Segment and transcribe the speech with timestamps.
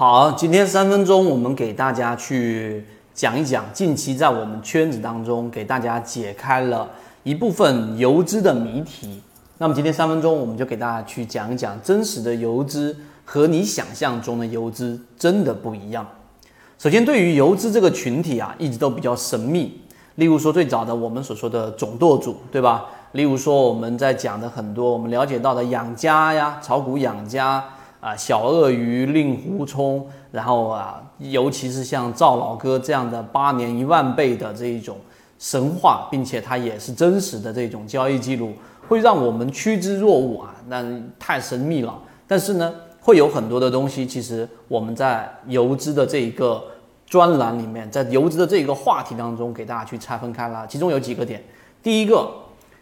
[0.00, 2.82] 好，今天三分钟，我们给大家去
[3.12, 6.88] 讲一讲近期在我们圈子当中给大家解开了
[7.22, 9.20] 一部分游资的谜题。
[9.58, 16.06] 那么今天三分钟，我们就给大家去讲一讲真实的游资和你想象中的游资真的不一样。
[16.78, 19.82] 首先，对于游资这个群体啊，一直都比较神秘。
[20.14, 22.86] 例如说，最早的我们所说的总舵主，对吧？
[23.12, 27.62] 例如说，我们在讲的很多我们了解到的养家呀、炒股养家。
[28.00, 34.96] 啊，小鳄鱼令狐冲，然后啊，尤其是像赵老哥这样的八年一万倍的这一种
[35.38, 38.54] 神话，并且它也是真实的这种交易记录，
[38.88, 40.82] 会让我们趋之若鹜啊，那
[41.18, 41.94] 太神秘了。
[42.26, 46.62] 但是呢，会有很多的东西，其实我们在游资的这一个
[47.06, 50.66] 专栏里面，在游资的这一个话题当中，给大家去拆分开了。
[50.66, 51.44] 其中有几个点，
[51.82, 52.30] 第一个，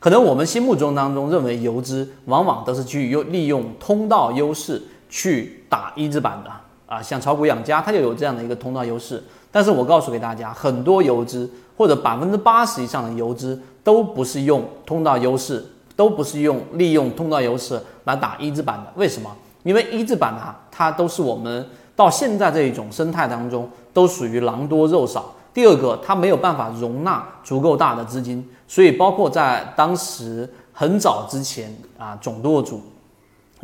[0.00, 4.82] 可能我们心目中当中认为游资往往都是去用利用通道优势。
[5.14, 6.50] 去打一字板的
[6.92, 9.22] 啊，像炒股养家，它就有这样的一个通道优势。
[9.52, 18.92] 但是我告诉给大家，很多游资或者百分之八十以上的游资都不是用通道优势，都不是用利用通道优势来打一字板的。
[18.96, 19.30] 为什么？
[19.62, 25.32] 因为一字板啊，它都是我们到现在这一种生态当中都属于狼多肉少。
[25.54, 32.82] 第二个，它没有办法容纳足够大的资金，所以包括在当时很早之前啊，总舵主。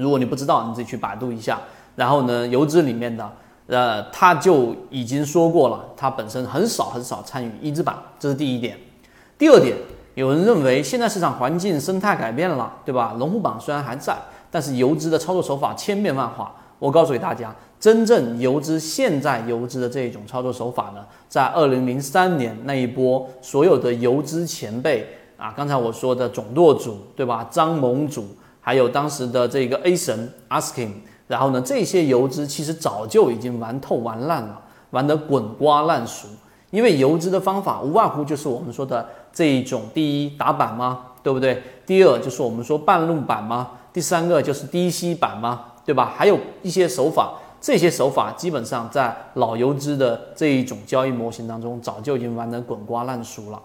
[0.00, 1.60] 如果你不知道，你自己去百度一下。
[1.96, 3.30] 然后呢，游资里面的，
[3.66, 8.78] 呃，他就已经说过了，他本身很少很少参与一字板，这是第一点。
[9.36, 9.76] 第二点，
[10.14, 13.14] 有人认为现在市场环境生态改变了，对吧？
[13.18, 14.16] 龙虎榜虽然还在，
[14.50, 16.54] 但是游资的操作手法千变万化。
[16.78, 25.06] 我告诉给大家，真正游资现在游资的这一种操作手法呢，在二零零三年那一波所有的游资前辈
[25.36, 27.46] 啊，刚才我说的总舵主，对吧？
[27.50, 28.24] 张盟主。
[28.60, 30.92] 还有当时的这个 A 神 Asking，
[31.26, 36.28] 然后呢，这些游资其实早就已经玩透玩烂了，玩得滚瓜烂熟。
[36.70, 41.06] 因为游资的方法无外乎就是我们说的这一种：第一打板吗？
[41.22, 41.62] 对不对？
[41.84, 43.72] 第二就是我们说半路板吗？
[43.92, 45.64] 第三个就是低吸板吗？
[45.84, 46.12] 对吧？
[46.16, 53.60] 还有一些手法，这些手法基本上在老游资的这一种交易模型当中早就已经玩得滚瓜烂熟了。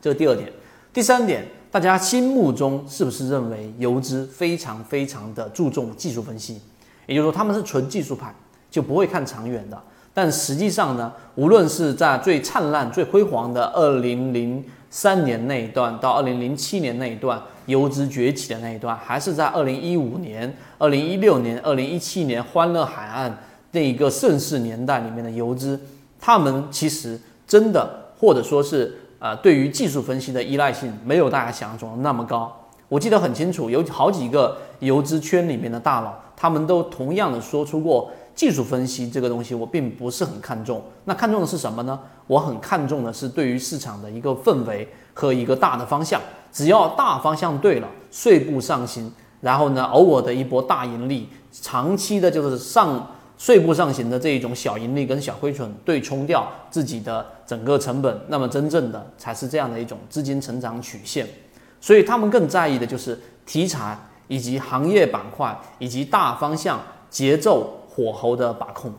[0.00, 0.50] 这是第二点。
[0.92, 1.46] 第三点。
[1.74, 6.60] 大家心目中是不是认为游资非常非常的注重技术分析？
[7.04, 8.32] 也就是说，他们是纯技术派，
[8.70, 9.76] 就不会看长远的。
[10.12, 23.36] 但实际上呢，无论是在最灿烂、最辉煌的二零零三年那一段，到二零零七年那一段游资崛起的那一段，还是在二零一五年、二零一六年、二零一七年欢乐海岸
[23.72, 25.80] 那一个盛世年代里面的游资，
[26.20, 29.00] 他们其实真的，或者说是。
[29.24, 32.54] 啊，对于技术分析的依赖性没有大家想象中的那么高。
[32.90, 40.82] 我记得很清楚，有好几个游资圈里面的大佬，他们都同样的说出过，技术分析这个东西我并不是很看重。
[41.06, 41.98] 那看重的是什么呢？
[42.26, 46.20] 我很看重的是对于市场的一个氛围和一个大的方向。
[46.52, 53.06] 只要大方向对了，碎步上行，然后呢，偶尔的一波大盈利，长期的就是上。
[53.36, 61.26] 碎步上行的这一种小盈利跟小亏损对冲掉自己的整个成本，那么真正的才是这样的一种资金成长曲线。
[61.80, 66.80] 所以他们更在意的就是题材以及行业板块以及大方向
[67.10, 68.92] 节奏火候的把控。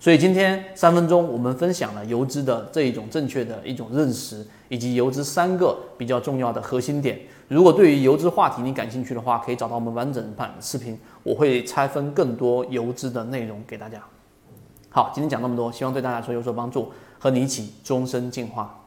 [0.00, 7.20] 所以今天三分钟我们分享了游资的这一种正确的一种认识，以及游资三个比较重要的核心点。
[7.48, 14.02] 如果对于游资话题你感兴趣的话，可以找到我们完整版视频，我会拆分更多游资的内容给大家。
[14.88, 18.79] 好，今天讲那么多，希望对大家说有所帮助，和你一起终身进化。